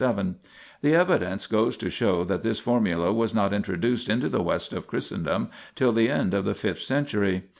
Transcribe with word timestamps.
2 0.01 0.33
The 0.81 0.95
evidence 0.95 1.45
goes 1.45 1.77
to 1.77 1.87
show 1.91 2.23
that 2.23 2.41
this 2.41 2.57
formula 2.57 3.13
was 3.13 3.35
not 3.35 3.53
introduced 3.53 4.09
into 4.09 4.29
the 4.29 4.41
West 4.41 4.73
of 4.73 4.87
Christendom 4.87 5.51
till 5.75 5.91
the 5.91 6.09
end 6.09 6.33
of 6.33 6.43
the 6.43 6.55
fifth 6.55 6.81
century. 6.81 7.43